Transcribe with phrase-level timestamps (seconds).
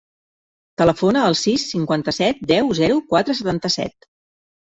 [0.81, 4.09] Telefona al sis, cinquanta-set, deu, zero, quatre, setanta-set.